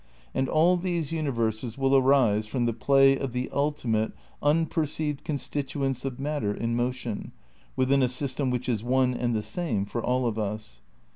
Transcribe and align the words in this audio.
And 0.33 0.49
all 0.49 0.77
these 0.77 1.11
universes 1.11 1.77
will 1.77 1.95
arise 1.95 2.47
from 2.47 2.65
the 2.65 2.73
play 2.73 3.15
of 3.15 3.33
the 3.33 3.51
ulti 3.53 3.85
mate, 3.85 4.11
unperceived 4.41 5.23
constituents 5.23 6.05
of 6.05 6.19
matter 6.19 6.51
in 6.55 6.75
motion 6.75 7.33
within 7.75 8.01
a 8.01 8.07
system 8.09 8.49
which 8.49 8.67
is 8.67 8.83
one 8.83 9.13
and 9.13 9.35
the 9.35 9.43
same 9.43 9.85
for 9.85 10.03
all 10.03 10.25
of 10.25 10.39
us. 10.39 10.81